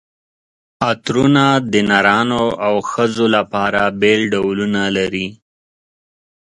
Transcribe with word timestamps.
عطرونه 0.87 1.45
د 1.71 1.73
نرانو 1.89 2.43
او 2.65 2.73
ښځو 2.91 3.25
لپاره 3.35 3.81
بېل 3.99 4.21
ډولونه 4.33 4.81
لري. 4.97 5.27